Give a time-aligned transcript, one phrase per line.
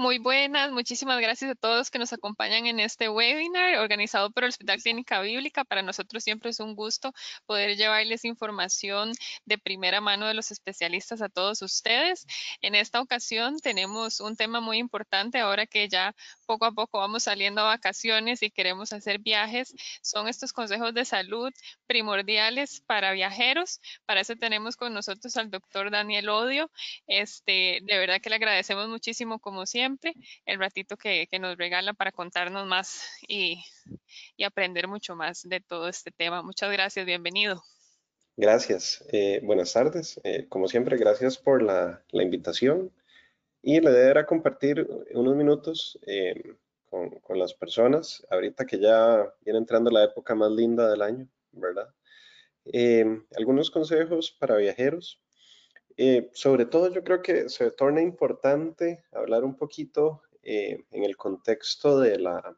[0.00, 4.48] Muy buenas, muchísimas gracias a todos que nos acompañan en este webinar organizado por el
[4.48, 5.62] Hospital Clínica Bíblica.
[5.62, 7.12] Para nosotros siempre es un gusto
[7.44, 9.12] poder llevarles información
[9.44, 12.26] de primera mano de los especialistas a todos ustedes.
[12.62, 16.14] En esta ocasión tenemos un tema muy importante ahora que ya
[16.46, 19.74] poco a poco vamos saliendo a vacaciones y queremos hacer viajes.
[20.00, 21.52] Son estos consejos de salud
[21.86, 23.82] primordiales para viajeros.
[24.06, 26.70] Para eso tenemos con nosotros al doctor Daniel Odio.
[27.06, 29.89] Este, de verdad que le agradecemos muchísimo como siempre
[30.46, 33.62] el ratito que, nos regala para contarnos más y,
[34.44, 36.42] aprender mucho más de todo este tema.
[36.42, 37.62] Muchas gracias, bienvenido.
[38.36, 40.20] Gracias, eh, buenas tardes.
[40.24, 42.92] Eh, como siempre, gracias por la, invitación.
[43.62, 46.54] Y la idea era compartir unos minutos eh,
[46.88, 51.28] con, con, las personas, ahorita que ya viene entrando la época más linda del año,
[51.52, 51.88] ¿verdad?
[53.36, 55.20] algunos consejos para viajeros.
[56.02, 61.14] Eh, sobre todo yo creo que se torna importante hablar un poquito eh, en el
[61.18, 62.56] contexto de la,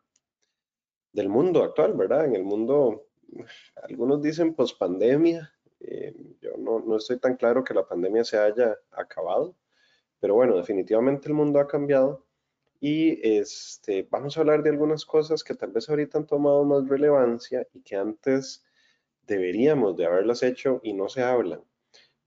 [1.12, 2.24] del mundo actual, ¿verdad?
[2.24, 3.08] En el mundo,
[3.82, 8.78] algunos dicen pospandemia, eh, yo no, no, estoy tan claro que la pandemia se haya
[8.92, 9.56] acabado,
[10.20, 12.24] pero bueno, definitivamente el mundo ha cambiado
[12.78, 16.86] y este, vamos a hablar de algunas cosas que tal vez ahorita han tomado más
[16.88, 18.62] relevancia y que antes
[19.26, 21.64] deberíamos de haberlas hecho y no se hablan.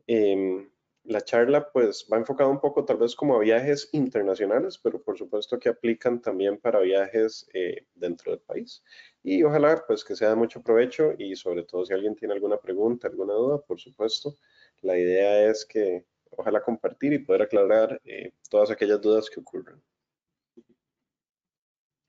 [0.07, 0.69] Em,
[1.05, 5.17] la charla pues va enfocada un poco tal vez como a viajes internacionales, pero por
[5.17, 8.83] supuesto que aplican también para viajes eh, dentro del país.
[9.23, 12.57] Y ojalá pues que sea de mucho provecho y sobre todo si alguien tiene alguna
[12.57, 14.37] pregunta, alguna duda, por supuesto,
[14.81, 19.81] la idea es que ojalá compartir y poder aclarar eh, todas aquellas dudas que ocurran.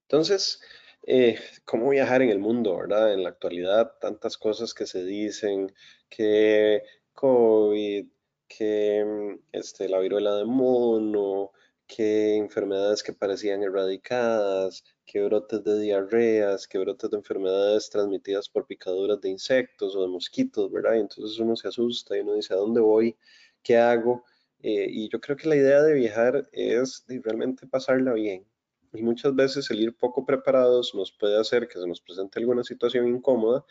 [0.08, 0.61] Entonces,
[1.02, 3.12] eh, ¿cómo viajar en el mundo, verdad?
[3.12, 5.72] En la actualidad, tantas cosas que se dicen,
[6.08, 6.83] que
[7.13, 8.07] COVID,
[8.48, 11.52] que mm, este, la viruela de mono,
[11.86, 18.67] que enfermedades que parecían erradicadas, que brotes de diarreas, que brotes de enfermedades transmitidas por
[18.67, 20.95] picaduras de insectos o de mosquitos, ¿verdad?
[20.96, 23.17] Y entonces uno se asusta y uno dice, ¿a dónde voy?
[23.62, 24.24] ¿Qué hago?
[24.63, 28.45] Eh, y yo creo que la idea de viajar es realmente pasarla bien.
[28.92, 32.64] Y muchas veces el ir poco preparados nos puede hacer que se nos presente alguna
[32.64, 33.64] situación incómoda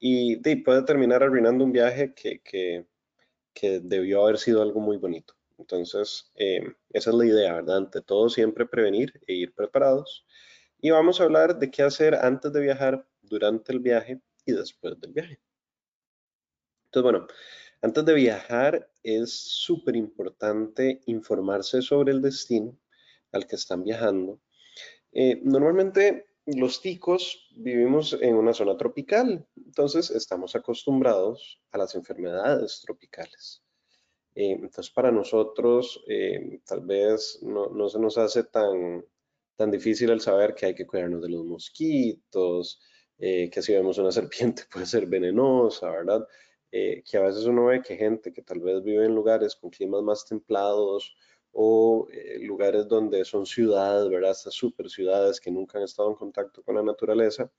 [0.00, 2.86] y, puede terminar arruinando un viaje que, que
[3.54, 5.34] que debió haber sido algo muy bonito.
[5.58, 7.76] Entonces, eh, esa es la idea, ¿verdad?
[7.78, 10.26] Ante todo, siempre prevenir e ir preparados.
[10.80, 15.00] Y vamos a hablar de qué hacer antes de viajar, durante el viaje y después
[15.00, 15.40] del viaje.
[16.86, 17.26] Entonces, bueno,
[17.80, 22.78] antes de viajar es súper importante informarse sobre el destino
[23.32, 24.40] al que están viajando.
[25.12, 32.80] Eh, normalmente los ticos vivimos en una zona tropical, entonces estamos acostumbrados a las enfermedades
[32.84, 33.62] tropicales.
[34.34, 39.04] Eh, entonces para nosotros eh, tal vez no, se nos hace tan,
[39.56, 42.80] tan difícil el saber que hay que cuidarnos de los mosquitos,
[43.18, 46.26] eh, que si vemos una serpiente puede ser venenosa, ¿verdad?
[46.70, 50.02] que a veces uno ve que gente que tal vez vive en lugares con climas
[50.02, 51.14] más templados
[51.52, 54.32] o eh, lugares donde son ciudades, ¿verdad?
[54.32, 57.50] Estas super ciudades que nunca han estado en contacto con la naturaleza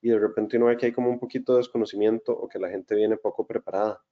[0.00, 2.68] y de repente uno ve que hay como un poquito de desconocimiento o que la
[2.68, 4.02] gente viene poco preparada.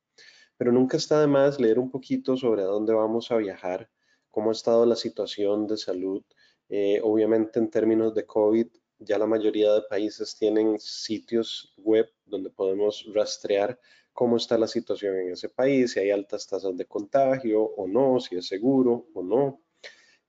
[0.56, 3.90] Pero nunca está de más leer un poquito sobre a dónde vamos a viajar,
[4.30, 6.22] cómo ha estado la situación de salud.
[6.68, 8.68] Eh, obviamente en términos de COVID,
[8.98, 13.78] ya la mayoría de países tienen sitios web donde podemos rastrear
[14.12, 18.20] cómo está la situación en ese país, si hay altas tasas de contagio o no,
[18.20, 19.62] si es seguro o no.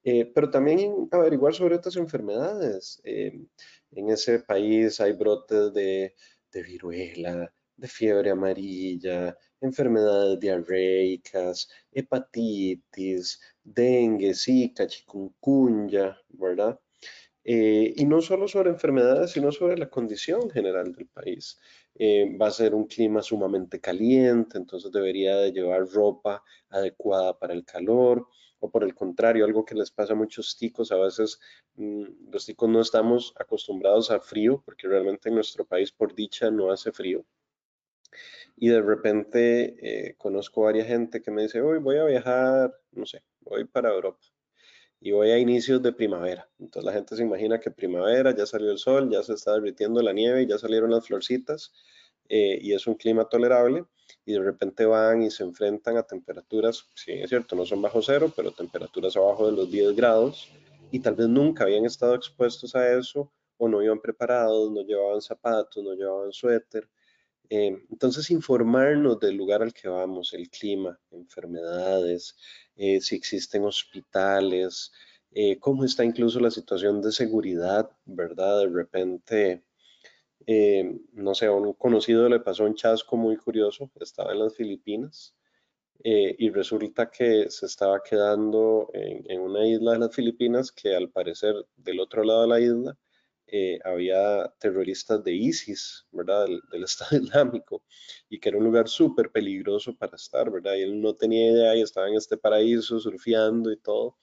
[0.04, 3.02] Eh, pero también averiguar sobre otras enfermedades.
[3.06, 3.40] Eh,
[3.92, 6.14] en ese país hay brotes de,
[6.54, 16.80] viruela, de fiebre amarilla, enfermedades diarreicas, hepatitis, dengue, zika, chikungunya, ¿verdad?
[17.46, 21.58] Eh, y no solo sobre enfermedades, sino sobre la condición general del país.
[21.96, 27.54] Eh, va a ser un clima sumamente caliente, entonces debería de llevar ropa adecuada para
[27.54, 28.28] el calor,
[28.60, 31.40] o por el contrario, algo que les pasa a muchos ticos, a veces
[31.76, 36.50] mm, los ticos no estamos acostumbrados al frío, porque realmente en nuestro país por dicha
[36.50, 37.26] no hace frío.
[38.56, 43.06] Y de repente eh, conozco varias gente que me dice, hoy voy a viajar, no
[43.06, 44.33] sé, voy para Europa
[45.06, 46.50] y voy a inicios de primavera.
[46.60, 50.02] Entonces la gente se imagina que primavera, ya salió el sol, ya se está derritiendo
[50.02, 51.74] la nieve, ya salieron las florcitas
[52.30, 53.84] eh, y es un clima tolerable
[54.26, 58.02] y de repente van y se enfrentan a temperaturas, sí es cierto, no son bajo
[58.02, 60.48] cero, pero temperaturas abajo de los 10 grados
[60.90, 65.22] y tal vez nunca habían estado expuestos a eso o no iban preparados, no llevaban
[65.22, 66.88] zapatos, no llevaban suéter.
[67.50, 72.36] Eh, entonces, informarnos del lugar al que vamos, el clima, enfermedades,
[72.76, 74.92] eh, si existen hospitales,
[75.36, 78.60] eh, cómo está incluso la situación de seguridad, ¿verdad?
[78.60, 79.64] De repente,
[80.46, 84.56] eh, no sé, a un conocido le pasó un chasco muy curioso, estaba en las
[84.56, 85.36] Filipinas
[86.04, 91.10] eh, y resulta que se estaba quedando en, una isla de las Filipinas que al
[91.10, 92.98] parecer del otro lado de la isla
[93.84, 96.46] había terroristas de ISIS, ¿verdad?
[96.46, 97.84] Del, del, Estado Islámico,
[98.30, 100.76] y que era un lugar súper peligroso para estar, ¿verdad?
[100.76, 104.18] Y él no tenía idea y estaba en este paraíso surfeando y todo.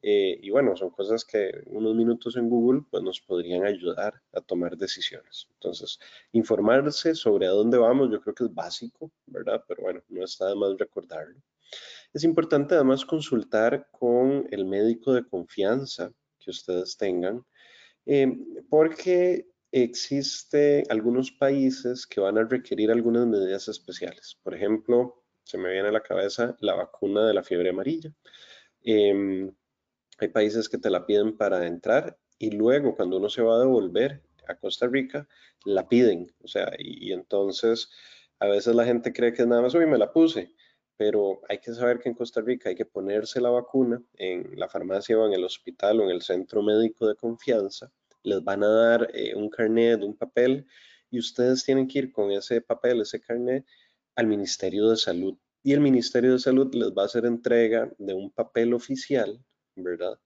[0.00, 4.40] Eh, y bueno, son cosas que unos minutos en Google pues, nos podrían ayudar a
[4.40, 5.48] tomar decisiones.
[5.54, 5.98] Entonces,
[6.32, 9.64] informarse sobre a dónde vamos, yo creo que es básico, ¿verdad?
[9.66, 11.40] Pero bueno, no está de más recordarlo.
[12.12, 17.44] Es importante además consultar con el médico de confianza que ustedes tengan,
[18.08, 18.26] eh,
[18.68, 24.38] porque existe algunos países que van a requerir algunas medidas especiales.
[24.42, 28.12] Por ejemplo, se me viene a la cabeza la vacuna de la fiebre amarilla.
[28.82, 29.52] Em,
[30.18, 33.60] hay países que te la piden para entrar y luego cuando uno se va a
[33.60, 35.28] devolver a Costa Rica,
[35.64, 36.32] la piden.
[36.42, 37.90] O sea, y, entonces
[38.38, 40.54] a veces la gente cree que es nada más, uy, me la puse.
[40.96, 44.68] Pero hay que saber que en Costa Rica hay que ponerse la vacuna en la
[44.68, 47.92] farmacia o en el hospital o en el centro médico de confianza.
[48.22, 50.66] Les van a dar eh, un carnet, un papel,
[51.10, 53.64] y ustedes tienen que ir con ese papel, ese carnet,
[54.16, 55.36] al Ministerio de Salud.
[55.62, 59.42] Y el Ministerio de Salud les va a hacer entrega de un papel oficial
[59.82, 60.18] ¿verdad?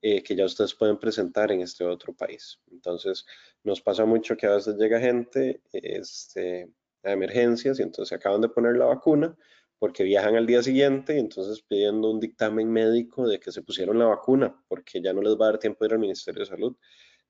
[0.00, 2.60] Eh, que ya ustedes pueden presentar en este otro país.
[2.70, 3.26] Entonces,
[3.64, 6.70] nos pasa mucho que a veces llega gente este,
[7.02, 9.36] a emergencias y entonces acaban de poner la vacuna
[9.78, 13.98] porque viajan al día siguiente y entonces pidiendo un dictamen médico de que se pusieron
[13.98, 16.46] la vacuna porque ya no les va a dar tiempo de ir al Ministerio de
[16.46, 16.76] Salud.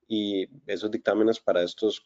[0.09, 2.01] Y esos dictámenes para estas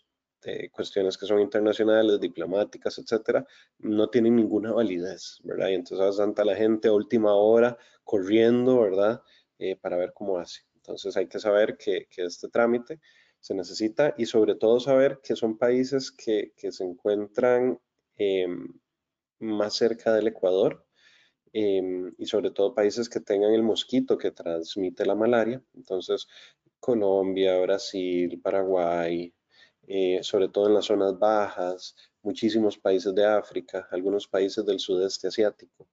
[0.46, 3.48] eh, cuestiones que son internacionales, diplomáticas, etcétera,
[3.80, 5.70] no tienen ninguna validez, ¿verdad?
[5.70, 9.22] Y entonces tanta la gente a última hora corriendo, ¿verdad?
[9.58, 10.64] Eh, para ver cómo hace.
[10.76, 13.00] Entonces hay que saber que, este trámite
[13.40, 17.80] se necesita y sobre todo saber que son países que, se encuentran
[18.18, 18.68] em,
[19.40, 20.86] más cerca del Ecuador
[21.54, 25.64] em, y sobre todo países que tengan el mosquito que transmite la malaria.
[25.74, 26.28] Entonces
[26.84, 29.34] Colombia, Brasil, Paraguay,
[29.88, 35.28] eh, sobre todo en las zonas bajas, muchísimos países de África, algunos países del sudeste
[35.30, 35.88] asiático.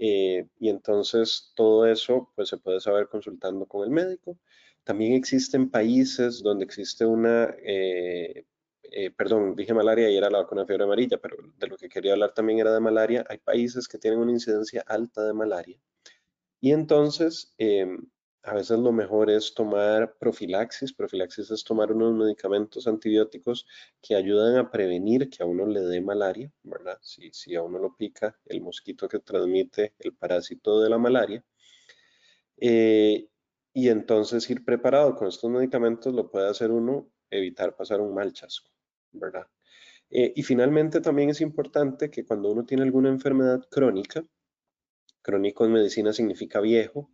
[0.00, 4.38] Eh, y entonces todo eso pues se puede saber consultando con el médico.
[4.84, 8.44] También existen países donde existe una, eh,
[8.84, 11.88] eh, perdón, dije malaria y era la vacuna de fiebre amarilla, pero de lo que
[11.88, 13.24] quería hablar también era de malaria.
[13.28, 15.78] Hay países que tienen una incidencia alta de malaria.
[16.60, 18.08] Y entonces em,
[18.42, 20.92] a veces lo mejor es tomar profilaxis.
[20.92, 23.66] Profilaxis es tomar unos medicamentos antibióticos
[24.00, 26.98] que ayudan a prevenir que a uno le dé malaria, ¿verdad?
[27.02, 31.44] Si, si a uno lo pica el mosquito que transmite el parásito de la malaria.
[32.56, 33.28] Eh,
[33.72, 38.32] y entonces ir preparado con estos medicamentos lo puede hacer uno evitar pasar un mal
[38.32, 38.70] chasco,
[39.12, 39.46] ¿verdad?
[40.10, 44.24] Eh, y finalmente también es importante que cuando uno tiene alguna enfermedad crónica,
[45.22, 47.10] crónico en medicina significa viejo,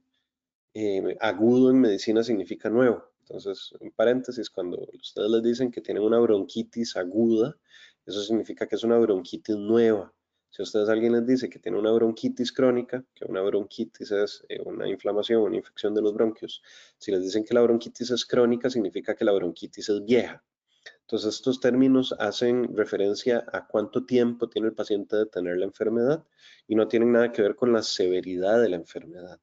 [0.75, 3.05] eh, agudo en medicina significa nuevo.
[3.21, 7.56] Entonces, en paréntesis, cuando ustedes les dicen que tienen una bronquitis aguda,
[8.05, 10.13] eso significa que es una bronquitis nueva.
[10.51, 14.60] Si ustedes alguien les dice que tiene una bronquitis crónica, que una bronquitis es eh,
[14.65, 16.63] una inflamación, una infección de los bronquios,
[16.99, 20.44] si les dicen que la bronquitis es crónica, significa que la bronquitis es vieja.
[21.01, 26.25] Entonces, estos términos hacen referencia a cuánto tiempo tiene el paciente de tener la enfermedad
[26.69, 29.41] y no tienen nada que ver con la severidad de la enfermedad.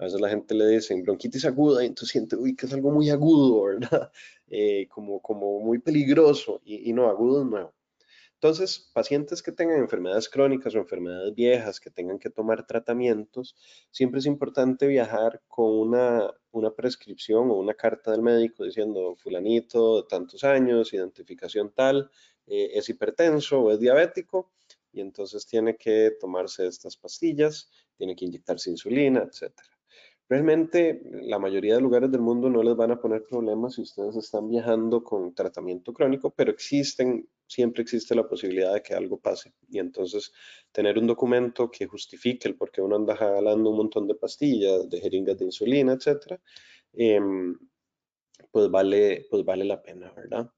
[0.00, 2.90] A veces la gente le dice bronquitis aguda y entonces siente, uy, que es algo
[2.90, 4.10] muy agudo, ¿verdad?
[4.48, 7.74] Eh, como, como muy peligroso y, no, agudo es nuevo.
[8.32, 13.54] Entonces, pacientes que tengan enfermedades crónicas o enfermedades viejas que tengan que tomar tratamientos,
[13.90, 20.00] siempre es importante viajar con una, una prescripción o una carta del médico diciendo fulanito
[20.00, 22.10] de tantos años, identificación tal,
[22.46, 24.50] eh, es hipertenso o es diabético
[24.92, 29.68] y entonces tiene que tomarse estas pastillas, tiene que inyectarse insulina, etcétera.
[30.30, 34.14] Realmente la mayoría de lugares del mundo no les van a poner problemas si ustedes
[34.14, 39.52] están viajando con tratamiento crónico, pero existen, siempre existe la posibilidad de que algo pase.
[39.68, 40.32] Y entonces
[40.70, 44.88] tener un documento que justifique el por qué uno anda jalando un montón de pastillas,
[44.88, 46.40] de jeringas de insulina, etcétera,
[46.92, 47.58] em,
[48.52, 50.48] pues, vale, pues vale la pena, ¿verdad?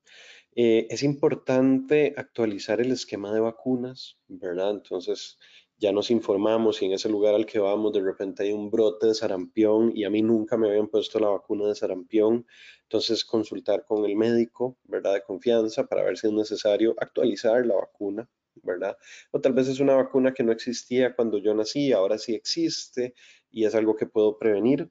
[0.54, 4.72] Eh, es importante actualizar el esquema de vacunas, ¿verdad?
[4.72, 5.38] Entonces,
[5.78, 9.08] ya nos informamos y en ese lugar al que vamos de repente hay un brote
[9.08, 12.46] de sarampión y a mí nunca me habían puesto la vacuna de sarampión.
[12.84, 15.14] Entonces consultar con el médico, ¿verdad?
[15.14, 18.28] De confianza para ver si es necesario actualizar la vacuna,
[18.62, 18.96] ¿verdad?
[19.32, 23.14] O tal vez es una vacuna que no existía cuando yo nací, ahora sí existe
[23.50, 24.90] y es algo que puedo prevenir.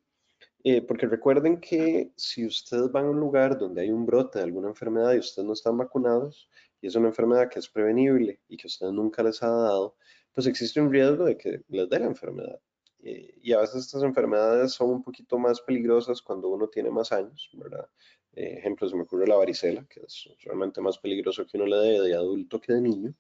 [0.64, 4.46] Eh, porque recuerden que si ustedes van a un lugar donde hay un brote de
[4.46, 6.50] alguna enfermedad y ustedes no están vacunados,
[6.82, 9.96] y es una enfermedad que es prevenible y que ustedes nunca les ha dado,
[10.34, 12.60] pues existe un riesgo de que les dé la enfermedad.
[13.04, 17.12] Eh, y a veces estas enfermedades son un poquito más peligrosas cuando uno tiene más
[17.12, 17.88] años, ¿verdad?
[18.34, 21.78] Eh, ejemplo, se me ocurre la varicela, que es realmente más peligroso que uno le
[21.78, 23.14] dé de adulto que de niño.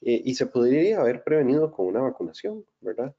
[0.00, 3.14] y se podría haber prevenido con una vacunación, ¿verdad?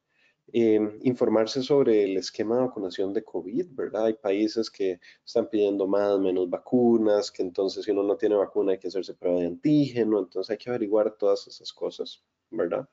[0.53, 4.05] Em, informarse sobre el esquema de vacunación de COVID, ¿verdad?
[4.05, 8.71] Hay países que están pidiendo más, menos vacunas, que entonces si uno no tiene vacuna
[8.71, 12.87] hay que hacerse prueba de antígeno, entonces hay que averiguar todas esas cosas, ¿verdad?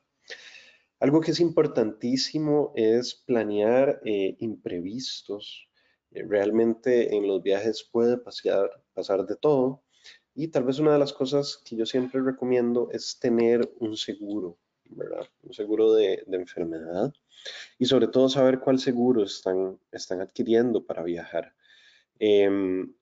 [0.99, 5.67] Algo que es importantísimo es planear eh, imprevistos.
[6.11, 9.83] Eh, realmente en los viajes puede pasear, pasar de todo
[10.35, 14.57] y tal vez una de las cosas que yo siempre recomiendo es tener un seguro.
[15.41, 17.11] Un seguro de, enfermedad
[17.79, 21.55] y sobre todo saber cuál seguro están, están adquiriendo para viajar.
[22.19, 22.93] Em,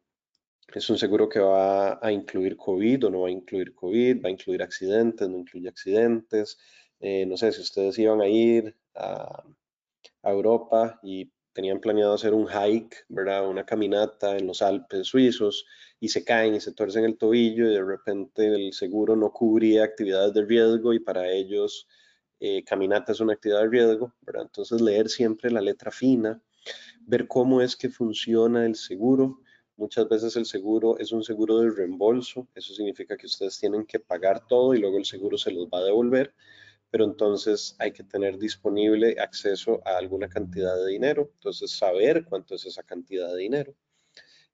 [0.74, 4.30] es un seguro que va a incluir COVID o no va a incluir COVID, va
[4.30, 6.58] a incluir accidentes, no incluye accidentes.
[7.06, 9.44] Eh, no sé si ustedes iban a ir a,
[10.24, 13.46] Europa y tenían planeado hacer un hike, ¿verdad?
[13.50, 15.66] Una caminata en los Alpes suizos
[16.00, 19.84] y se caen y se torcen el tobillo y de repente el seguro no cubría
[19.84, 21.90] actividades de riesgo y para ellos
[22.40, 24.44] eh, caminata es una actividad de riesgo, ¿verdad?
[24.44, 26.42] Entonces leer siempre la letra fina,
[27.02, 29.42] ver cómo es que funciona el seguro.
[29.76, 34.00] Muchas veces el seguro es un seguro de reembolso, eso significa que ustedes tienen que
[34.00, 36.34] pagar todo y luego el seguro se los va a devolver
[36.94, 42.54] pero entonces hay que tener disponible acceso a alguna cantidad de dinero, entonces saber cuánto
[42.54, 43.74] es esa cantidad de dinero.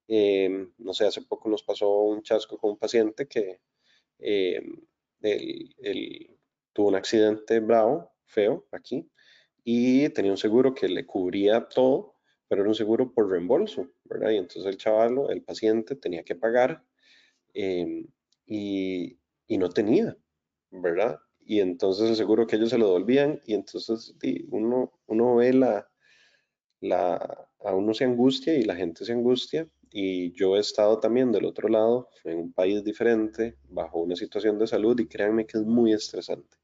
[0.07, 3.59] Em, no sé, hace poco nos pasó un chasco con un paciente que
[4.19, 4.87] em,
[6.71, 9.11] tuvo un accidente bravo, feo, aquí,
[9.65, 12.15] y tenía un seguro que le cubría todo,
[12.47, 14.29] pero era un seguro por reembolso, ¿verdad?
[14.29, 16.85] Y entonces el chaval, el paciente, tenía que pagar
[17.53, 18.07] y,
[18.45, 20.17] y no tenía,
[20.71, 21.19] ¿verdad?
[21.49, 24.13] Y entonces seguro que ellos se lo devolvían y entonces
[24.51, 25.89] uno, uno ve la,
[26.79, 27.15] la,
[27.61, 31.45] a uno se angustia y la gente se angustia y yo he estado también del
[31.45, 35.63] otro lado, en un país diferente, bajo una situación de salud y créanme que es
[35.63, 36.57] muy estresante.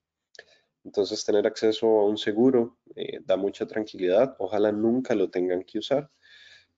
[0.84, 5.80] Entonces tener acceso a un seguro eh, da mucha tranquilidad, ojalá nunca lo tengan que
[5.80, 6.12] usar.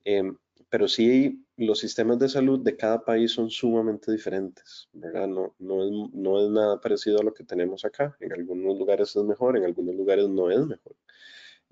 [0.06, 0.38] Em,
[0.70, 5.28] pero sí los sistemas de salud de cada país son sumamente diferentes, ¿verdad?
[5.28, 8.16] No, no, es, no es nada parecido a lo que tenemos acá.
[8.20, 10.96] En algunos lugares es mejor, en algunos lugares no es mejor.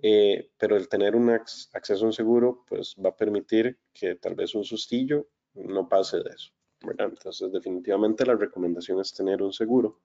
[0.01, 4.35] Eh, pero el tener un acceso a un seguro, pues va a permitir que tal
[4.35, 7.09] vez un sustillo no pase de eso, ¿verdad?
[7.09, 10.01] Entonces, definitivamente la recomendación es tener un seguro.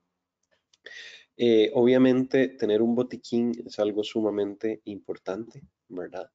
[1.37, 6.31] Eh, obviamente, tener un botiquín es algo sumamente importante, ¿verdad?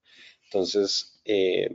[0.45, 1.69] Entonces, eh,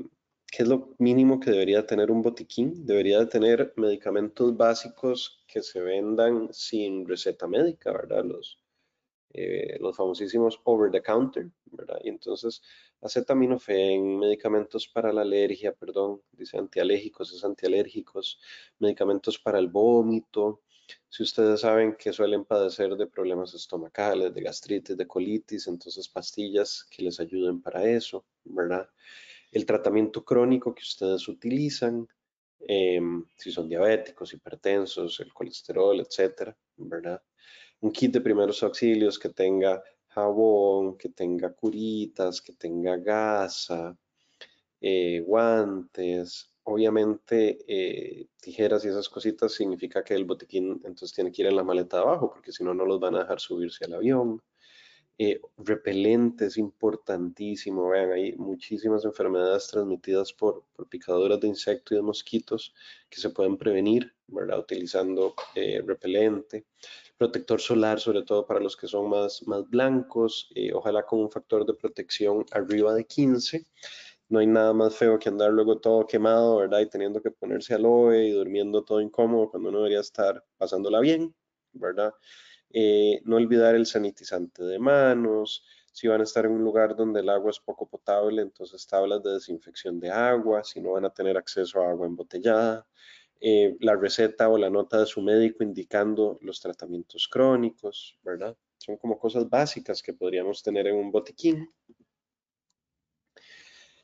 [0.51, 2.85] ¿qué es lo mínimo que debería tener un botiquín?
[2.87, 8.25] Debería tener medicamentos básicos que se vendan sin receta médica, ¿verdad?
[8.25, 8.59] Los,
[9.33, 11.99] eh, los famosísimos over the counter, ¿verdad?
[12.03, 12.63] Y entonces
[13.01, 18.41] acetaminofén, medicamentos para la alergia, perdón, dice antialérgicos, es antialérgicos,
[18.79, 20.63] medicamentos para el vómito.
[21.09, 26.85] Si ustedes saben que suelen padecer de problemas estomacales, de gastritis, de colitis, entonces pastillas
[26.91, 28.89] que les ayuden para eso, ¿verdad?
[29.51, 32.07] El tratamiento crónico que ustedes utilizan,
[32.61, 37.23] em, si son diabéticos, hipertensos, el colesterol, etcétera, ¿verdad?
[37.81, 43.97] Un kit de primeros auxilios que tenga jabón, que tenga curitas, que tenga gasa,
[44.81, 51.43] eh, guantes, obviamente eh, tijeras y esas cositas significa que el botiquín entonces tiene que
[51.43, 53.85] ir en la maleta de abajo porque si no no los van a dejar subirse
[53.85, 54.43] al avión.
[55.23, 57.91] Eh, repelente es importantísimo.
[57.91, 62.75] Vean, hay muchísimas enfermedades transmitidas por, picaduras de insectos y de mosquitos
[63.11, 64.61] que se pueden prevenir, ¿verdad?
[64.61, 66.65] Utilizando eh, repelente.
[67.19, 71.31] Protector solar, sobre todo para los que son más, más blancos, eh, ojalá con un
[71.31, 73.67] factor de protección arriba de 15.
[74.31, 76.81] No hay nada más feo que andar luego todo quemado, ¿verdad?
[76.81, 81.35] Y teniendo que ponerse aloe y durmiendo todo incómodo cuando uno debería estar pasándola bien,
[81.73, 82.15] ¿verdad?
[82.73, 85.65] Eh, no olvidar el sanitizante de manos.
[85.93, 89.23] Si van a estar en un lugar donde el agua es poco potable, entonces tablas
[89.23, 90.63] de desinfección de agua.
[90.65, 92.87] Si no van a tener acceso a agua embotellada.
[93.41, 98.55] Eh, la receta o la nota de su médico indicando los tratamientos crónicos, ¿verdad?
[98.77, 101.71] Son como cosas básicas que podríamos tener en un botiquín.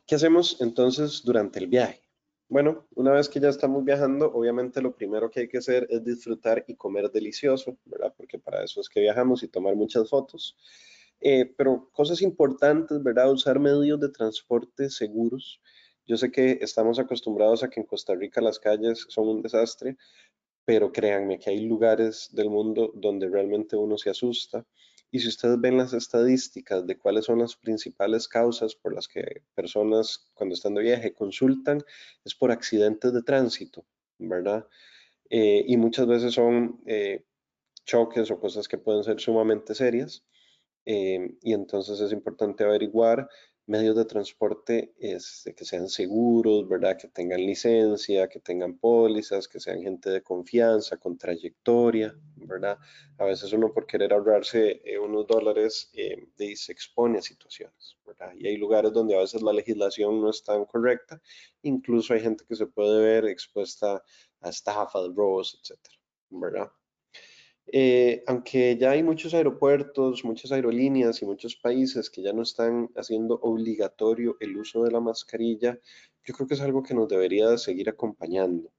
[0.06, 2.05] ¿Qué hacemos entonces durante el viaje?
[2.48, 6.04] Bueno, una vez que ya estamos viajando, obviamente lo primero que hay que hacer es
[6.04, 8.14] disfrutar y comer delicioso, ¿verdad?
[8.16, 10.56] Porque para eso es que viajamos y tomar muchas fotos.
[11.20, 13.32] Eh, pero cosas importantes, ¿verdad?
[13.32, 15.60] Usar medios de transporte seguros.
[16.06, 19.96] Yo sé que estamos acostumbrados a que en Costa Rica las calles son un desastre,
[20.64, 24.64] pero créanme que hay lugares del mundo donde realmente uno se asusta.
[25.10, 29.42] Y si ustedes ven las estadísticas de cuáles son las principales causas por las que
[29.54, 31.82] personas cuando están de viaje consultan,
[32.24, 33.86] es por accidentes de tránsito,
[34.18, 34.66] ¿verdad?
[35.30, 37.24] Eh, y muchas veces son eh,
[37.84, 40.24] choques o cosas que pueden ser sumamente serias.
[40.84, 43.28] Eh, y entonces es importante averiguar
[43.66, 46.96] medios de transporte este, que sean seguros, ¿verdad?
[46.96, 52.78] Que tengan licencia, que tengan pólizas, que sean gente de confianza, con trayectoria, ¿verdad?
[53.18, 58.32] A veces uno por querer ahorrarse eh, unos dólares eh, se expone a situaciones, ¿verdad?
[58.38, 61.20] Y hay lugares donde a veces la legislación no es tan correcta,
[61.62, 64.02] incluso hay gente que se puede ver expuesta
[64.40, 65.96] a estafas, robos, etcétera,
[66.30, 66.70] ¿verdad?
[67.68, 72.90] Eh, aunque ya hay muchos aeropuertos, muchas aerolíneas y muchos países que ya no están
[72.96, 75.78] haciendo obligatorio el uso de la mascarilla,
[76.24, 78.70] yo creo que es algo que nos debería seguir acompañando.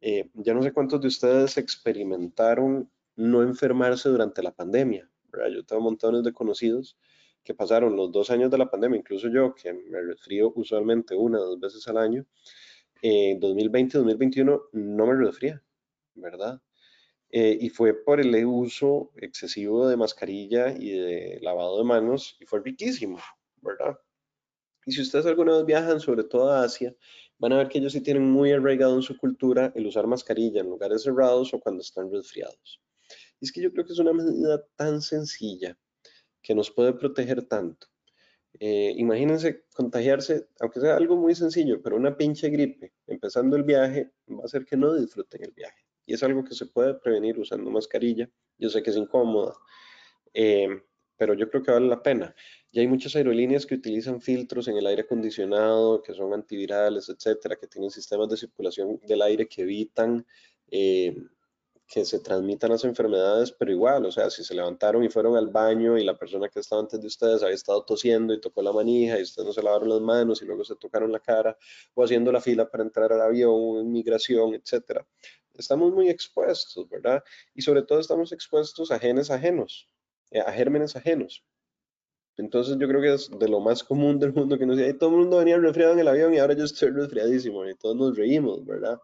[0.00, 5.08] Eh, ya no sé cuántos de ustedes experimentaron no enfermarse durante la pandemia.
[5.52, 6.96] Yo tengo montones de conocidos
[7.42, 11.40] que pasaron los dos años de la pandemia, incluso yo, que me resfrío usualmente una
[11.40, 12.26] o dos veces al año,
[13.02, 15.62] en 2020 2021 no me resfría,
[16.14, 16.60] ¿verdad?
[17.30, 22.44] Eh, y fue por el uso excesivo de mascarilla y de lavado de manos y
[22.44, 23.18] fue riquísimo,
[23.60, 23.98] ¿verdad?
[24.86, 26.94] Y si ustedes alguna vez viajan, sobre todo a Asia,
[27.38, 30.60] van a ver que ellos sí tienen muy arraigado en su cultura el usar mascarilla
[30.60, 32.80] en lugares cerrados o cuando están resfriados.
[33.40, 35.76] Y es que yo creo que es una medida tan sencilla
[36.42, 37.88] que nos puede proteger tanto.
[38.60, 44.12] Eh, imagínense contagiarse, aunque sea algo muy sencillo, pero una pinche gripe empezando el viaje
[44.30, 45.83] va a hacer que no disfruten el viaje
[46.14, 48.28] es algo que se puede prevenir usando mascarilla.
[48.58, 49.54] Yo sé que es incómoda,
[50.32, 50.68] eh,
[51.16, 52.34] pero yo creo que vale la pena.
[52.72, 57.56] Ya hay muchas aerolíneas que utilizan filtros en el aire acondicionado, que son antivirales, etcétera,
[57.56, 60.26] que tienen sistemas de circulación del aire que evitan
[60.70, 61.14] eh,
[61.86, 65.48] que se transmitan las enfermedades, pero igual, o sea, si se levantaron y fueron al
[65.48, 68.72] baño y la persona que estaba antes de ustedes había estado tosiendo y tocó la
[68.72, 71.56] manija y ustedes no se lavaron las manos y luego se tocaron la cara
[71.94, 75.06] o haciendo la fila para entrar al avión, migración, etcétera,
[75.54, 77.22] estamos muy expuestos, ¿verdad?
[77.54, 79.88] Y sobre todo estamos expuestos a genes ajenos,
[80.30, 81.44] eh, a gérmenes ajenos.
[82.36, 85.10] Entonces yo creo que es de lo más común del mundo que nos dice, todo
[85.10, 88.16] el mundo venía resfriado en el avión y ahora yo estoy resfriadísimo y todos nos
[88.16, 88.98] reímos, ¿verdad?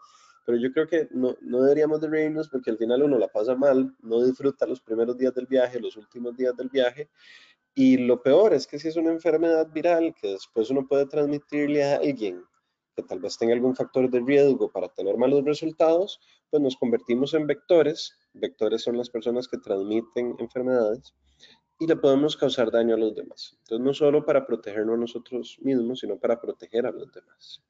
[0.44, 3.54] Pero yo creo que no, no deberíamos de reírnos porque al final uno la pasa
[3.54, 7.08] mal, no disfruta los primeros días del viaje, los últimos días del viaje.
[7.74, 11.84] Y lo peor es que si es una enfermedad viral que después uno puede transmitirle
[11.84, 12.42] a alguien
[12.96, 17.34] que tal vez tenga algún factor de riesgo para tener malos resultados, pues nos convertimos
[17.34, 18.18] en vectores.
[18.32, 21.14] Vectores son las personas que transmiten enfermedades
[21.78, 23.56] y le podemos causar daño a los demás.
[23.60, 27.62] Entonces, no solo para protegernos a nosotros mismos, sino para proteger a los demás.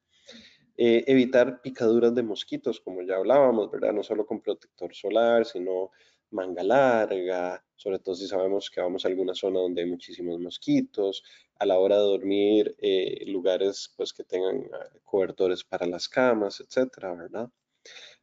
[0.77, 3.93] Eh, evitar picaduras de mosquitos, como ya hablábamos, ¿verdad?
[3.93, 5.91] No solo con protector solar, sino
[6.31, 11.23] manga larga, sobre todo si sabemos que vamos a alguna zona donde hay muchísimos mosquitos,
[11.59, 16.59] a la hora de dormir, eh, lugares pues que tengan eh, cobertores para las camas,
[16.61, 17.49] etcétera, ¿verdad?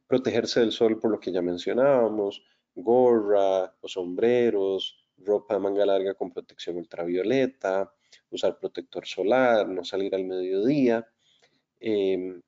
[0.09, 2.43] Protegerse del sol por lo que ya mencionábamos,
[2.75, 7.93] gorra o sombreros, ropa de manga larga con protección ultravioleta,
[8.29, 11.07] usar protector solar, no salir al mediodía.
[11.79, 12.41] Em,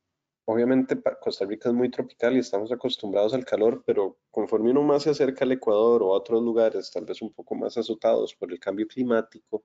[0.46, 5.04] Obviamente Costa Rica es muy tropical y estamos acostumbrados al calor, pero conforme uno más
[5.04, 8.52] se acerca al Ecuador o a otros lugares, tal vez un poco más azotados por
[8.52, 9.64] el cambio climático,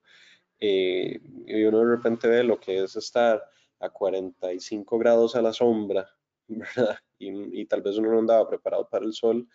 [0.60, 3.42] eh, y uno de repente ve lo que es estar
[3.80, 6.08] a 45 grados a la sombra,
[6.48, 6.98] ¿verdad?
[7.18, 9.48] Y, tal vez uno no andaba preparado para el sol,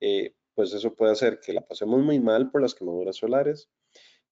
[0.00, 3.68] eh, pues eso puede hacer que la pasemos muy mal por las quemaduras solares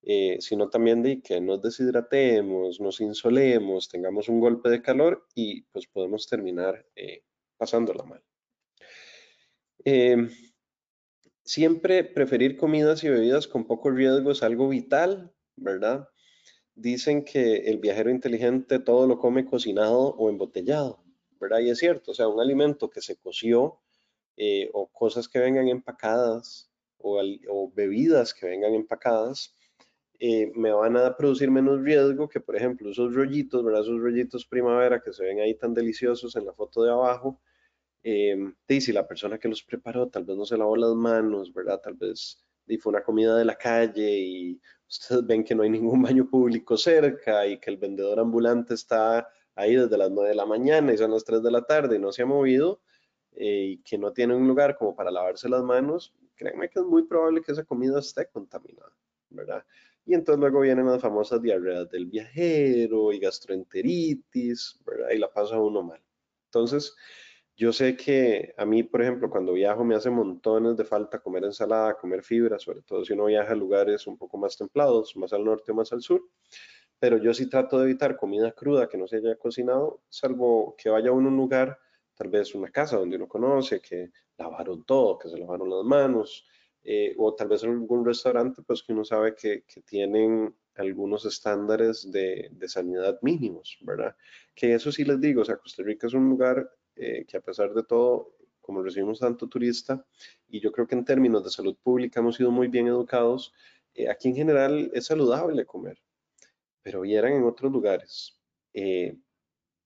[0.08, 5.62] eh, sino también de que nos deshidratemos, nos insolemos, tengamos un golpe de calor y
[5.72, 7.24] pues podemos terminar eh,
[7.56, 8.22] pasándola mal.
[9.84, 10.30] Em,
[11.44, 16.08] siempre preferir comidas y bebidas con poco riesgo es algo vital, ¿verdad?
[16.76, 21.02] Dicen que el viajero inteligente todo lo come cocinado o embotellado,
[21.40, 21.60] ¿verdad?
[21.60, 23.78] Y es cierto, o sea, un alimento que se coció
[24.36, 29.54] eh, o cosas que vengan empacadas o, bebidas que vengan empacadas,
[30.18, 33.82] eh, me van a producir menos riesgo que, por ejemplo, esos rollitos, ¿verdad?
[33.82, 37.40] Esos rollitos primavera que se ven ahí tan deliciosos en la foto de abajo.
[38.02, 38.36] Eh,
[38.68, 41.80] y si la persona que los preparó tal vez no se lavó las manos, ¿verdad?
[41.82, 45.70] Tal vez y fue una comida de la calle y ustedes ven que no hay
[45.70, 50.36] ningún baño público cerca y que el vendedor ambulante está ahí desde las 9 de
[50.36, 52.80] la mañana y son las 3 de la tarde y no se ha movido
[53.32, 56.84] eh, y que no tiene un lugar como para lavarse las manos, créanme que es
[56.84, 58.92] muy probable que esa comida esté contaminada,
[59.30, 59.64] ¿verdad?
[60.04, 65.08] Y entonces luego vienen las famosas diarreas del viajero y gastroenteritis, ¿verdad?
[65.12, 66.00] Y la pasa uno mal.
[66.44, 66.94] Entonces,
[67.56, 71.44] yo sé que a mí, por ejemplo, cuando viajo me hace montones de falta comer
[71.44, 75.32] ensalada, comer fibra, sobre todo si uno viaja a lugares un poco más templados, más
[75.32, 76.22] al norte o más al sur.
[76.98, 80.88] Pero yo sí trato de evitar comida cruda que no se haya cocinado, salvo que
[80.88, 81.78] vaya uno a un lugar,
[82.14, 86.46] tal vez una casa donde uno conoce, que lavaron todo, que se lavaron las manos,
[86.88, 92.10] eh, o tal vez algún restaurante, pues que uno sabe que, que tienen algunos estándares
[92.12, 94.14] de, de, sanidad mínimos, ¿verdad?
[94.54, 97.40] Que eso sí les digo, o sea, Costa Rica es un lugar eh, que a
[97.40, 100.06] pesar de todo, como recibimos tanto turista,
[100.48, 103.52] y yo creo que en términos de salud pública hemos sido muy bien educados,
[103.94, 105.98] eh, aquí en general es saludable comer,
[106.86, 108.38] pero vieran en otros lugares.
[108.72, 109.16] Eh,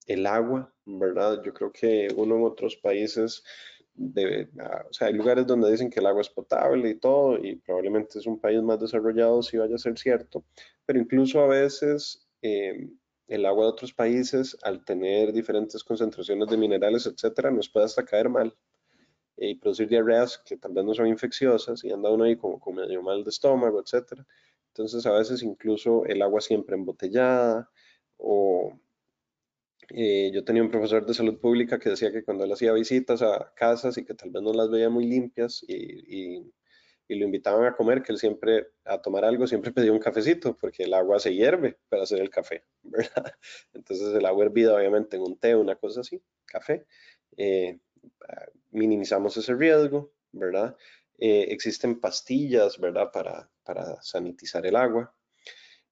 [0.05, 1.41] el agua, ¿verdad?
[1.43, 3.43] Yo creo que uno en otros países,
[4.59, 7.55] ah, o sea, hay lugares donde dicen que el agua es potable y todo, y
[7.55, 10.45] probablemente es un país más desarrollado si vaya a ser cierto,
[10.85, 17.07] pero incluso a veces el agua de otros países, al tener diferentes concentraciones de minerales,
[17.07, 18.55] etcétera, nos puede hasta caer mal
[19.37, 22.75] y producir diarreas que tal vez no son infecciosas y anda uno ahí como con
[22.75, 24.23] medio mal de estómago, etcétera.
[24.71, 27.69] Entonces, a veces incluso el agua siempre embotellada
[28.17, 28.79] o
[29.89, 33.21] eh, yo tenía un profesor de salud pública que decía que cuando él hacía visitas
[33.21, 36.51] a casas y que tal vez no las veía muy limpias y,
[37.11, 40.57] y lo invitaban a comer, que él siempre, a tomar algo, siempre pedía un cafecito,
[40.57, 43.33] porque el agua se hierve para hacer el café, ¿verdad?
[43.73, 46.85] Entonces el agua hervida, obviamente, en un té, una cosa así, café,
[47.35, 47.79] eh,
[48.71, 50.77] minimizamos ese riesgo, ¿verdad?
[51.17, 53.11] Eh, existen pastillas, ¿verdad?
[53.11, 55.15] Para, para sanitizar el agua.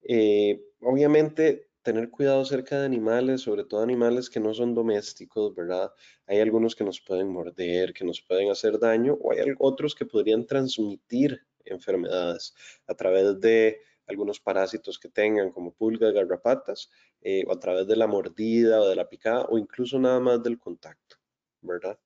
[0.02, 5.90] Eh, obviamente, tener cuidado cerca de animales, sobre todo animales que no son domésticos, ¿verdad?
[6.28, 10.06] Hay algunos que nos pueden morder, que nos pueden hacer daño, o hay otros que
[10.06, 12.54] podrían transmitir enfermedades
[12.86, 16.90] a través de algunos parásitos que tengan, como pulgas, garrapatas,
[17.22, 20.44] eh, o a través de la mordida o de la picada, o incluso nada más
[20.44, 21.16] del contacto,
[21.62, 21.98] ¿verdad?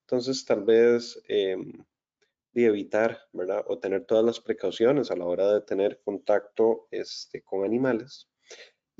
[0.00, 1.84] Entonces, tal vez em,
[2.52, 3.64] de evitar, ¿verdad?
[3.68, 8.28] O tener todas las precauciones a la hora de tener contacto este, con animales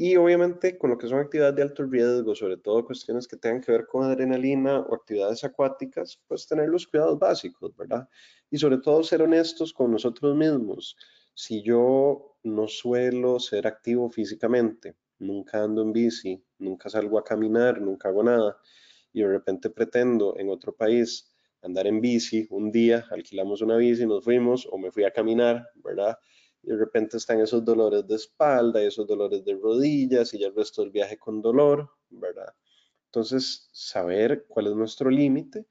[0.01, 3.61] y obviamente con lo que son actividades de alto riesgo, sobre todo cuestiones que tengan
[3.61, 8.09] que ver con adrenalina o actividades acuáticas, pues tener los cuidados básicos, ¿verdad?
[8.49, 10.97] Y sobre todo ser honestos con nosotros mismos.
[11.35, 17.81] Si yo no suelo ser activo físicamente, nunca ando en bici, nunca salgo a caminar,
[17.81, 18.57] nunca hago nada,
[19.13, 24.07] y de repente pretendo en otro país andar en bici, un día alquilamos una bici,
[24.07, 26.19] nos fuimos o me fui a caminar, ¿verdad?
[26.63, 30.49] y de repente están esos dolores de espalda y esos dolores de rodillas y ya
[30.49, 32.53] el resto del viaje con dolor, ¿verdad?
[33.07, 35.67] Entonces, saber cuál es nuestro límite.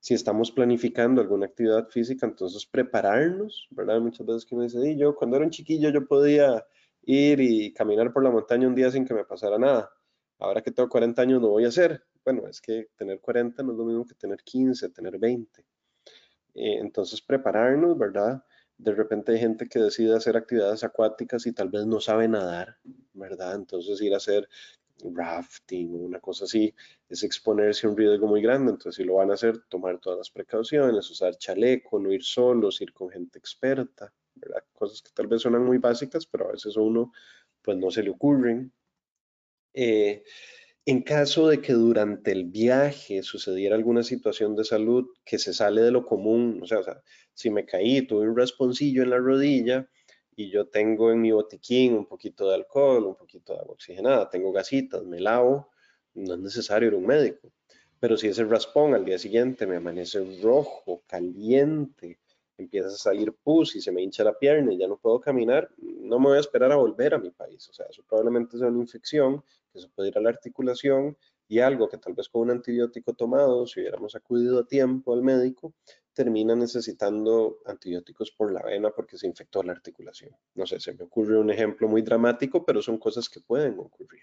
[0.00, 4.00] Si estamos planificando alguna actividad física, entonces prepararnos, ¿verdad?
[4.00, 6.64] Muchas veces que me dice, y yo cuando era un chiquillo yo podía
[7.02, 9.90] ir y caminar por la montaña un día sin que me pasara nada.
[10.38, 12.02] Ahora que tengo 40 años no voy a hacer.
[12.32, 15.60] Bueno, es que tener 40 no es lo mismo que tener 15, tener 20.
[16.54, 18.44] Eh, entonces, prepararnos, ¿verdad?
[18.82, 22.78] de repente hay gente que decide hacer actividades acuáticas y tal vez no sabe nadar,
[23.12, 23.54] ¿verdad?
[23.54, 24.48] Entonces ir a hacer
[25.02, 26.74] rafting una cosa así
[27.08, 28.72] es exponerse a un riesgo muy grande.
[28.72, 32.80] Entonces si lo van a hacer, tomar todas las precauciones, usar chaleco, no ir solos,
[32.80, 34.64] ir con gente experta, ¿verdad?
[34.72, 37.12] Cosas que tal vez suenan muy básicas, pero a veces a uno
[37.62, 38.72] pues no se le ocurren.
[39.74, 40.24] Eh,
[40.86, 45.82] en caso de que durante el viaje sucediera alguna situación de salud que se sale
[45.82, 46.80] de lo común, o sea,
[47.34, 49.88] si me caí, tuve un rasponcillo en la rodilla
[50.34, 54.30] y yo tengo en mi botiquín un poquito de alcohol, un poquito de agua oxigenada,
[54.30, 55.70] tengo gasitas, me lavo,
[56.14, 57.52] no es necesario ir a un médico.
[57.98, 62.18] Pero si ese raspón al día siguiente me amanece rojo, caliente,
[62.56, 65.70] empieza a salir pus y se me hincha la pierna y ya no puedo caminar,
[65.78, 67.68] no me voy a esperar a volver a mi país.
[67.68, 71.16] O sea, eso probablemente sea una infección que se puede ir a la articulación
[71.48, 75.22] y algo que tal vez con un antibiótico tomado, si hubiéramos acudido a tiempo al
[75.22, 75.74] médico,
[76.12, 80.36] termina necesitando antibióticos por la vena porque se infectó la articulación.
[80.54, 84.22] No sé, se me ocurre un ejemplo muy dramático, pero son cosas que pueden ocurrir.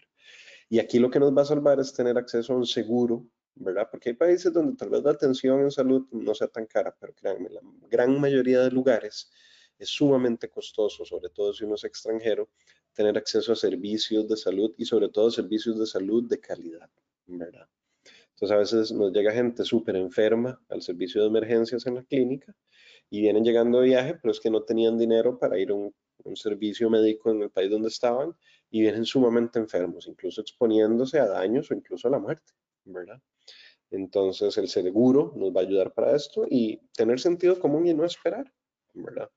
[0.70, 3.26] Y aquí lo que nos va a salvar es tener acceso a un seguro
[3.60, 3.88] ¿verdad?
[3.90, 7.14] Porque hay países donde tal vez la atención en salud no sea tan cara, pero
[7.14, 9.32] créanme, la gran mayoría de lugares
[9.78, 12.50] es sumamente costoso, sobre todo si uno es extranjero,
[12.98, 16.90] tener acceso a servicios de salud y sobre todo servicios de salud de calidad,
[17.28, 17.68] ¿verdad?
[18.32, 22.56] Entonces a veces nos llega gente súper enferma al servicio de emergencias en la clínica
[23.12, 25.94] y vienen llegando de viaje, pero es que no tenían dinero para ir a un,
[26.24, 28.36] un servicio médico en el país donde estaban
[28.72, 32.52] y vienen sumamente enfermos, incluso exponiéndose a daños o incluso a la muerte,
[32.84, 33.22] ¿verdad?
[33.92, 38.06] Entonces el seguro nos va a ayudar para esto y tener sentido común y no
[38.06, 38.52] esperar,
[38.96, 39.30] ¿verdad?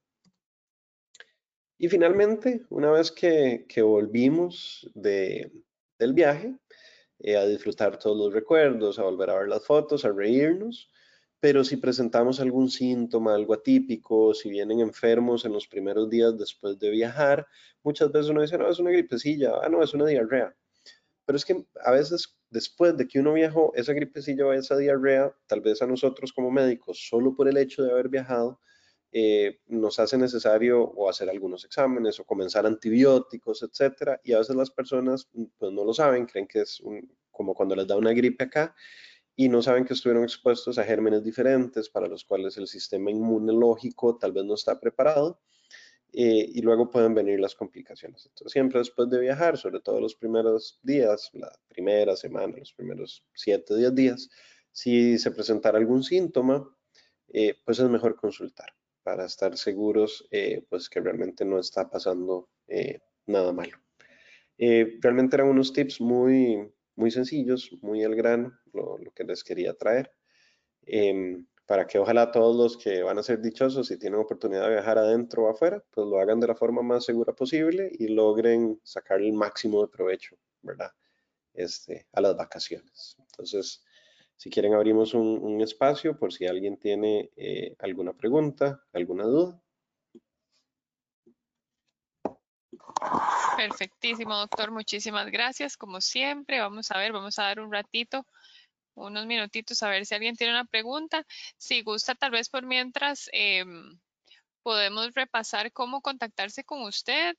[1.82, 5.50] Y finalmente, una vez que, volvimos de,
[5.98, 6.54] del viaje,
[7.20, 10.90] eh, a disfrutar todos los recuerdos, a volver a ver las fotos, a reírnos,
[11.40, 16.78] pero si presentamos algún síntoma, algo atípico, si vienen enfermos en los primeros días después
[16.78, 17.46] de viajar,
[17.82, 20.54] muchas veces uno dice, no, es una gripecilla, ah, no, es una diarrea.
[21.24, 25.34] Pero es que a veces después de que uno viajó, esa gripecilla o esa diarrea,
[25.46, 28.60] tal vez a nosotros como médicos, solo por el hecho de haber viajado,
[29.12, 34.54] eh, nos hace necesario o hacer algunos exámenes o comenzar antibióticos, etcétera, y a veces
[34.54, 36.80] las personas pues no lo saben, creen que es
[37.30, 38.74] como cuando les da una gripe acá
[39.34, 44.16] y no saben que estuvieron expuestos a gérmenes diferentes para los cuales el sistema inmunológico
[44.16, 45.40] tal vez no está preparado
[46.12, 48.26] eh, y luego pueden venir las complicaciones.
[48.26, 53.24] Entonces, siempre después de viajar, sobre todo los primeros días, la primera semana, los primeros
[53.34, 54.30] 7, 10 días,
[54.72, 56.68] si se presentara algún síntoma,
[57.32, 58.72] eh, pues es mejor consultar
[59.10, 63.76] para estar seguros eh, pues que realmente no está pasando eh, nada malo.
[64.56, 69.74] Eh, realmente eran unos tips muy, muy sencillos, muy al grano, lo, que les quería
[69.74, 70.12] traer,
[70.86, 74.74] em, para que ojalá todos los que van a ser dichosos y tienen oportunidad de
[74.74, 78.80] viajar adentro o afuera, pues lo hagan de la forma más segura posible y logren
[78.84, 80.92] sacar el máximo de provecho, ¿verdad?
[81.52, 83.16] Este, a las vacaciones.
[83.18, 83.82] Entonces,
[84.40, 89.60] si quieren, abrimos un, espacio por si alguien tiene eh, alguna pregunta, alguna duda.
[93.58, 94.70] Perfectísimo, doctor.
[94.70, 95.76] Muchísimas gracias.
[95.76, 98.26] Como siempre, vamos a ver, vamos a dar un ratito,
[98.94, 101.26] unos minutitos a ver si alguien tiene una pregunta.
[101.58, 104.00] Si gusta, tal vez por mientras em,
[104.62, 107.36] podemos repasar cómo contactarse con usted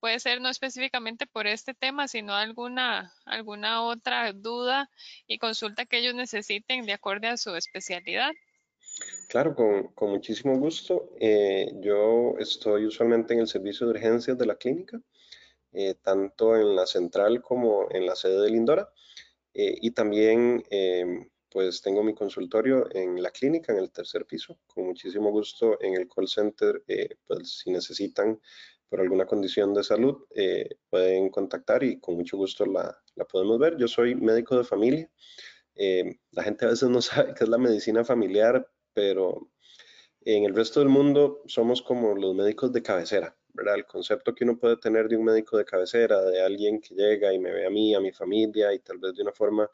[0.00, 4.90] puede ser no específicamente por este tema, sino alguna, alguna otra duda
[5.26, 8.32] y consulta que ellos necesiten de acuerdo a su especialidad.
[9.28, 11.10] Claro, con, muchísimo gusto.
[11.20, 15.00] Eh, yo estoy usualmente en el servicio de urgencias de la clínica,
[15.72, 18.90] eh, tanto en la central como en la sede de Lindora.
[19.54, 20.62] Eh, y también,
[21.50, 24.58] pues, tengo mi consultorio en la clínica, en el tercer piso.
[24.66, 26.82] Con muchísimo gusto en el call center,
[27.26, 28.40] pues, si necesitan
[28.88, 32.98] por alguna condición de salud, eh, pueden contactar y con mucho gusto la,
[33.30, 33.76] podemos ver.
[33.76, 35.10] Yo soy médico de familia.
[35.74, 39.50] Eh, la gente a veces no sabe qué es la medicina familiar, pero
[40.22, 43.76] en el resto del mundo somos como los médicos de cabecera, ¿verdad?
[43.76, 47.32] El concepto que uno puede tener de un médico de cabecera, de alguien que llega
[47.32, 49.70] y me ve a mí, a mi familia y tal vez de una forma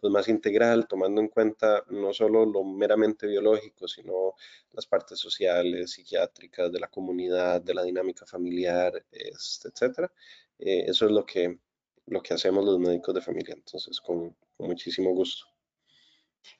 [0.00, 4.34] pues, más integral, tomando en cuenta no solo lo meramente biológico, sino
[4.72, 10.12] las partes sociales, psiquiátricas, de la comunidad, de la dinámica familiar, este, etcétera.
[10.58, 11.58] Eh, eso es lo que,
[12.06, 15.46] lo que hacemos los médicos de familia, entonces con muchísimo gusto.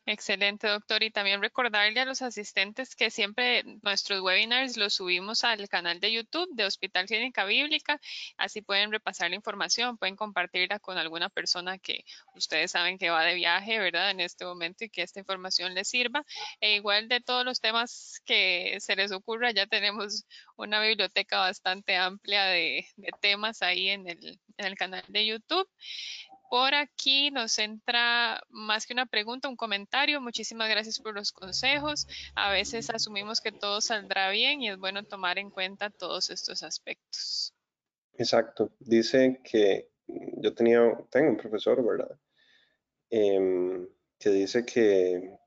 [0.06, 1.02] Excelente, doctor.
[1.02, 6.12] Y también recordarle a los asistentes que siempre nuestros webinars los subimos al canal de
[6.12, 8.00] YouTube de Hospital Clínica Bíblica.
[8.36, 13.22] Así pueden repasar la información, pueden compartirla con alguna persona que ustedes saben que va
[13.22, 14.10] de viaje, ¿verdad?
[14.10, 16.24] En este momento y que esta información les sirva.
[16.60, 20.24] E igual de todos los temas que se les ocurra, ya tenemos
[20.56, 22.86] una biblioteca bastante amplia de,
[23.20, 25.68] temas ahí en el, en el canal de YouTube.
[26.48, 30.20] Por aquí nos entra más que una pregunta, un comentario.
[30.20, 32.06] Muchísimas gracias por los consejos.
[32.34, 36.62] A veces asumimos que todo saldrá bien y es bueno tomar en cuenta todos estos
[36.62, 37.54] aspectos.
[38.14, 38.70] Exacto.
[38.78, 40.80] Dice que yo tenía,
[41.10, 42.18] tengo un profesor, ¿verdad?
[43.10, 45.38] Em, que dice que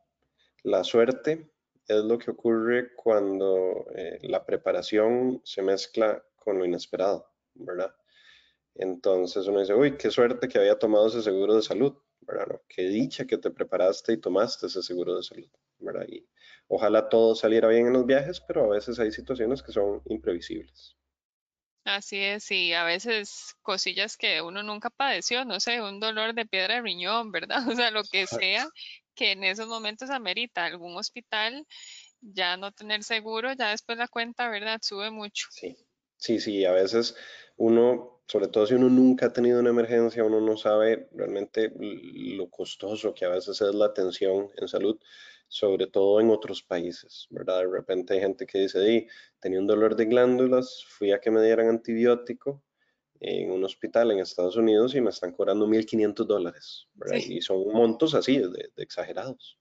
[0.63, 1.51] la suerte
[1.87, 7.93] es lo que ocurre cuando eh, la preparación se mezcla con lo inesperado, ¿verdad?
[8.75, 12.61] Entonces uno dice, uy, qué suerte que había tomado ese seguro de salud, ¿verdad?
[12.67, 16.05] Qué dicha que te preparaste y tomaste ese seguro de salud, ¿verdad?
[16.07, 16.25] Y
[16.67, 20.95] ojalá todo saliera bien en los viajes, pero a veces hay situaciones que son imprevisibles.
[21.83, 26.45] Así es, y a veces cosillas que uno nunca padeció, no sé, un dolor de
[26.45, 27.57] piedra de riñón, ¿verdad?
[27.73, 28.67] O sea, lo que sea,
[29.15, 31.65] que en esos momentos amerita algún hospital,
[32.21, 34.79] ya no tener seguro, ya después la cuenta, ¿verdad?
[34.83, 35.47] Sube mucho.
[35.49, 35.75] Sí,
[36.17, 37.15] sí, sí, a veces
[37.57, 42.49] uno, sobre todo si uno nunca ha tenido una emergencia, uno no sabe realmente lo
[42.49, 44.97] costoso que a veces es la atención en salud,
[45.49, 47.59] sobre todo en otros países, ¿verdad?
[47.59, 49.05] De repente hay gente que dice, di,
[49.41, 52.63] tenía un dolor de glándulas, fui a que me dieran antibiótico
[53.19, 57.17] en un hospital en Estados Unidos y me están cobrando 1.500 dólares, ¿verdad?
[57.17, 59.57] Y son montos así, de exagerados.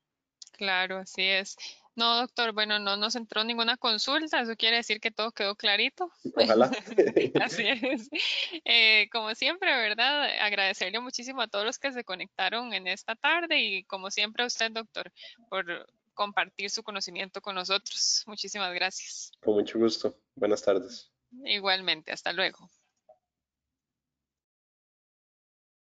[0.53, 1.57] Claro, así es.
[1.97, 6.11] No, doctor, bueno, no nos entró ninguna consulta, eso quiere decir que todo quedó clarito.
[6.35, 6.71] Ojalá.
[7.43, 8.09] Así es.
[8.65, 10.31] Eh, como siempre, ¿verdad?
[10.41, 14.47] Agradecerle muchísimo a todos los que se conectaron en esta tarde y como siempre a
[14.47, 15.13] usted, doctor,
[15.49, 18.25] por compartir su conocimiento con nosotros.
[18.27, 19.33] Muchísimas gracias.
[19.41, 20.17] Con mucho gusto.
[20.35, 21.11] Buenas tardes.
[21.45, 22.71] Igualmente, hasta luego.